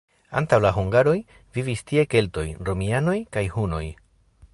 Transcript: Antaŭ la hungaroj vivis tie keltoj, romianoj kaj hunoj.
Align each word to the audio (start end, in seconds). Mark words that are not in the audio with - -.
Antaŭ 0.39 0.57
la 0.65 0.69
hungaroj 0.77 1.13
vivis 1.57 1.83
tie 1.91 2.05
keltoj, 2.13 2.47
romianoj 2.71 3.17
kaj 3.37 3.45
hunoj. 3.57 3.83